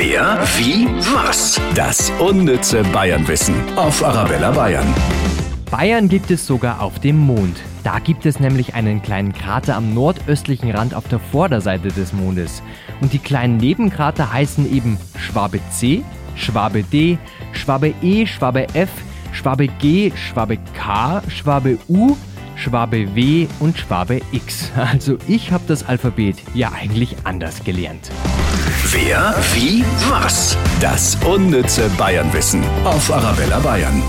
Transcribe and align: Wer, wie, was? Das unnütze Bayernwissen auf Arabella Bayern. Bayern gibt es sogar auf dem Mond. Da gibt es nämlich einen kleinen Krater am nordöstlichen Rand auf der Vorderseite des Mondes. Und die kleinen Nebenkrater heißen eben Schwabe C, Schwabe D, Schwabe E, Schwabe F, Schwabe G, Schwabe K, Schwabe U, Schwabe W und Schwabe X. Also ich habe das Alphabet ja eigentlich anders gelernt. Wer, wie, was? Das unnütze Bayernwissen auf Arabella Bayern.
Wer, 0.00 0.38
wie, 0.56 0.86
was? 1.12 1.60
Das 1.74 2.10
unnütze 2.20 2.84
Bayernwissen 2.92 3.56
auf 3.76 4.04
Arabella 4.04 4.52
Bayern. 4.52 4.86
Bayern 5.72 6.08
gibt 6.08 6.30
es 6.30 6.46
sogar 6.46 6.80
auf 6.80 7.00
dem 7.00 7.18
Mond. 7.18 7.56
Da 7.82 7.98
gibt 7.98 8.24
es 8.24 8.38
nämlich 8.38 8.74
einen 8.74 9.02
kleinen 9.02 9.32
Krater 9.32 9.74
am 9.74 9.94
nordöstlichen 9.94 10.70
Rand 10.70 10.94
auf 10.94 11.08
der 11.08 11.18
Vorderseite 11.18 11.88
des 11.88 12.12
Mondes. 12.12 12.62
Und 13.00 13.12
die 13.12 13.18
kleinen 13.18 13.56
Nebenkrater 13.56 14.32
heißen 14.32 14.72
eben 14.72 14.98
Schwabe 15.18 15.58
C, 15.72 16.04
Schwabe 16.36 16.84
D, 16.84 17.18
Schwabe 17.50 17.92
E, 18.00 18.24
Schwabe 18.24 18.68
F, 18.74 18.90
Schwabe 19.32 19.66
G, 19.66 20.12
Schwabe 20.14 20.58
K, 20.74 21.22
Schwabe 21.26 21.76
U, 21.88 22.16
Schwabe 22.54 23.16
W 23.16 23.48
und 23.58 23.76
Schwabe 23.76 24.20
X. 24.30 24.70
Also 24.76 25.18
ich 25.26 25.50
habe 25.50 25.64
das 25.66 25.88
Alphabet 25.88 26.36
ja 26.54 26.70
eigentlich 26.70 27.16
anders 27.24 27.64
gelernt. 27.64 28.12
Wer, 28.90 29.34
wie, 29.54 29.84
was? 30.10 30.56
Das 30.80 31.16
unnütze 31.24 31.88
Bayernwissen 31.96 32.62
auf 32.84 33.10
Arabella 33.10 33.58
Bayern. 33.60 34.02